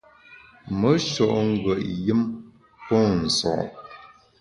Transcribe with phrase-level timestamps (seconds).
[0.79, 2.21] Me sho’ ngùet yùm
[2.85, 3.53] pô nso’.